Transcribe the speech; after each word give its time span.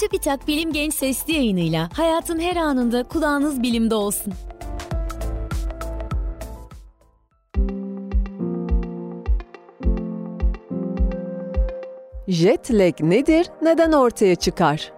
TÜBİTAK 0.00 0.48
Bilim 0.48 0.72
Genç 0.72 0.94
Sesli 0.94 1.32
yayınıyla 1.32 1.88
hayatın 1.92 2.38
her 2.40 2.56
anında 2.56 3.02
kulağınız 3.02 3.62
bilimde 3.62 3.94
olsun. 3.94 4.32
Jet 12.28 12.70
lag 12.70 13.00
nedir, 13.00 13.46
neden 13.62 13.92
ortaya 13.92 14.34
çıkar? 14.34 14.92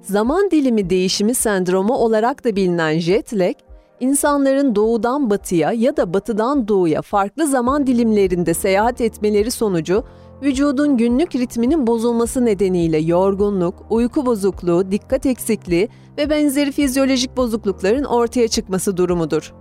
Zaman 0.00 0.50
dilimi 0.50 0.90
değişimi 0.90 1.34
sendromu 1.34 1.94
olarak 1.94 2.44
da 2.44 2.56
bilinen 2.56 2.98
jet 2.98 3.34
lag, 3.34 3.54
insanların 4.00 4.74
doğudan 4.74 5.30
batıya 5.30 5.72
ya 5.72 5.96
da 5.96 6.14
batıdan 6.14 6.68
doğuya 6.68 7.02
farklı 7.02 7.46
zaman 7.46 7.86
dilimlerinde 7.86 8.54
seyahat 8.54 9.00
etmeleri 9.00 9.50
sonucu 9.50 10.04
vücudun 10.42 10.96
günlük 10.96 11.34
ritminin 11.36 11.86
bozulması 11.86 12.44
nedeniyle 12.44 12.98
yorgunluk, 12.98 13.74
uyku 13.90 14.26
bozukluğu, 14.26 14.90
dikkat 14.90 15.26
eksikliği 15.26 15.88
ve 16.18 16.30
benzeri 16.30 16.72
fizyolojik 16.72 17.36
bozuklukların 17.36 18.04
ortaya 18.04 18.48
çıkması 18.48 18.96
durumudur. 18.96 19.52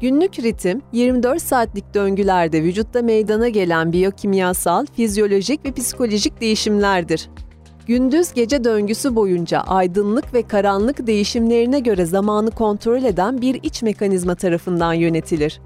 Günlük 0.00 0.38
ritim, 0.38 0.82
24 0.92 1.42
saatlik 1.42 1.94
döngülerde 1.94 2.62
vücutta 2.62 3.02
meydana 3.02 3.48
gelen 3.48 3.92
biyokimyasal, 3.92 4.86
fizyolojik 4.96 5.64
ve 5.64 5.72
psikolojik 5.72 6.40
değişimlerdir. 6.40 7.28
Gündüz 7.86 8.32
gece 8.32 8.64
döngüsü 8.64 9.16
boyunca 9.16 9.60
aydınlık 9.60 10.34
ve 10.34 10.42
karanlık 10.42 11.06
değişimlerine 11.06 11.80
göre 11.80 12.06
zamanı 12.06 12.50
kontrol 12.50 13.02
eden 13.02 13.40
bir 13.40 13.60
iç 13.62 13.82
mekanizma 13.82 14.34
tarafından 14.34 14.92
yönetilir. 14.92 15.60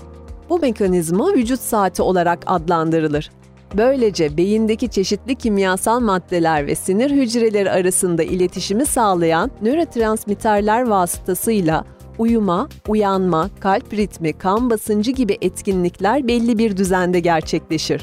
Bu 0.51 0.59
mekanizma 0.59 1.33
vücut 1.33 1.61
saati 1.61 2.03
olarak 2.03 2.39
adlandırılır. 2.47 3.31
Böylece 3.77 4.37
beyindeki 4.37 4.89
çeşitli 4.89 5.35
kimyasal 5.35 6.01
maddeler 6.01 6.67
ve 6.67 6.75
sinir 6.75 7.11
hücreleri 7.11 7.71
arasında 7.71 8.23
iletişimi 8.23 8.87
sağlayan 8.87 9.51
nörotransmitterler 9.63 10.87
vasıtasıyla 10.87 11.85
uyuma, 12.19 12.69
uyanma, 12.89 13.51
kalp 13.61 13.93
ritmi, 13.93 14.33
kan 14.33 14.71
basıncı 14.71 15.11
gibi 15.11 15.39
etkinlikler 15.41 16.29
belli 16.29 16.59
bir 16.59 16.77
düzende 16.77 17.21
gerçekleşir. 17.21 18.03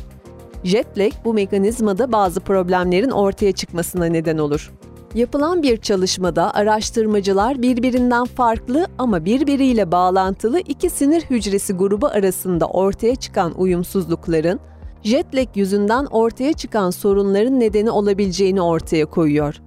Jet 0.63 0.97
lag 0.97 1.11
bu 1.25 1.33
mekanizmada 1.33 2.11
bazı 2.11 2.39
problemlerin 2.39 3.09
ortaya 3.09 3.52
çıkmasına 3.52 4.05
neden 4.05 4.37
olur. 4.37 4.71
Yapılan 5.15 5.63
bir 5.63 5.77
çalışmada 5.77 6.53
araştırmacılar 6.53 7.61
birbirinden 7.61 8.25
farklı 8.25 8.87
ama 8.97 9.25
birbiriyle 9.25 9.91
bağlantılı 9.91 10.59
iki 10.59 10.89
sinir 10.89 11.21
hücresi 11.21 11.73
grubu 11.73 12.08
arasında 12.08 12.67
ortaya 12.67 13.15
çıkan 13.15 13.53
uyumsuzlukların 13.61 14.59
jet 15.03 15.57
yüzünden 15.57 16.05
ortaya 16.05 16.53
çıkan 16.53 16.89
sorunların 16.89 17.59
nedeni 17.59 17.91
olabileceğini 17.91 18.61
ortaya 18.61 19.05
koyuyor. 19.05 19.61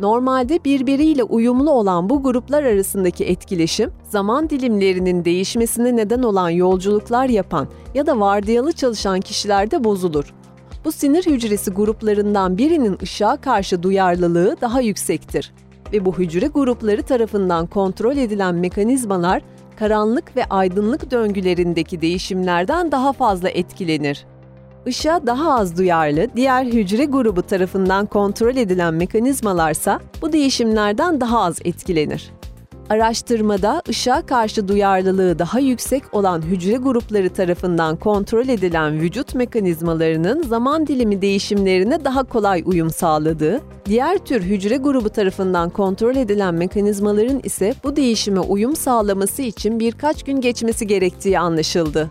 Normalde 0.00 0.64
birbiriyle 0.64 1.22
uyumlu 1.22 1.70
olan 1.70 2.10
bu 2.10 2.22
gruplar 2.22 2.62
arasındaki 2.62 3.24
etkileşim, 3.24 3.90
zaman 4.10 4.50
dilimlerinin 4.50 5.24
değişmesine 5.24 5.96
neden 5.96 6.22
olan 6.22 6.50
yolculuklar 6.50 7.28
yapan 7.28 7.68
ya 7.94 8.06
da 8.06 8.20
vardiyalı 8.20 8.72
çalışan 8.72 9.20
kişilerde 9.20 9.84
bozulur. 9.84 10.34
Bu 10.84 10.92
sinir 10.92 11.26
hücresi 11.26 11.70
gruplarından 11.70 12.58
birinin 12.58 12.98
ışığa 13.02 13.36
karşı 13.36 13.82
duyarlılığı 13.82 14.56
daha 14.60 14.80
yüksektir 14.80 15.52
ve 15.92 16.04
bu 16.04 16.18
hücre 16.18 16.46
grupları 16.46 17.02
tarafından 17.02 17.66
kontrol 17.66 18.16
edilen 18.16 18.54
mekanizmalar 18.54 19.42
karanlık 19.76 20.36
ve 20.36 20.44
aydınlık 20.44 21.10
döngülerindeki 21.10 22.00
değişimlerden 22.00 22.92
daha 22.92 23.12
fazla 23.12 23.48
etkilenir. 23.48 24.31
Işığa 24.86 25.26
daha 25.26 25.54
az 25.54 25.78
duyarlı 25.78 26.26
diğer 26.36 26.64
hücre 26.64 27.04
grubu 27.04 27.42
tarafından 27.42 28.06
kontrol 28.06 28.56
edilen 28.56 28.94
mekanizmalarsa 28.94 30.00
bu 30.22 30.32
değişimlerden 30.32 31.20
daha 31.20 31.40
az 31.40 31.58
etkilenir. 31.64 32.30
Araştırmada 32.90 33.82
ışığa 33.88 34.26
karşı 34.26 34.68
duyarlılığı 34.68 35.38
daha 35.38 35.60
yüksek 35.60 36.02
olan 36.12 36.42
hücre 36.42 36.76
grupları 36.76 37.30
tarafından 37.30 37.96
kontrol 37.96 38.48
edilen 38.48 39.00
vücut 39.00 39.34
mekanizmalarının 39.34 40.42
zaman 40.42 40.86
dilimi 40.86 41.22
değişimlerine 41.22 42.04
daha 42.04 42.22
kolay 42.22 42.62
uyum 42.66 42.90
sağladığı, 42.90 43.60
diğer 43.86 44.18
tür 44.18 44.42
hücre 44.42 44.76
grubu 44.76 45.08
tarafından 45.08 45.70
kontrol 45.70 46.16
edilen 46.16 46.54
mekanizmaların 46.54 47.40
ise 47.44 47.74
bu 47.84 47.96
değişime 47.96 48.40
uyum 48.40 48.76
sağlaması 48.76 49.42
için 49.42 49.80
birkaç 49.80 50.22
gün 50.22 50.40
geçmesi 50.40 50.86
gerektiği 50.86 51.38
anlaşıldı. 51.38 52.10